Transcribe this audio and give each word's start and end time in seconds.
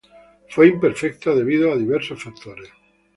Fue 0.49 0.67
imperfecta 0.67 1.35
debido 1.35 1.71
a 1.71 1.75
diversos 1.77 2.23
factores. 2.23 2.67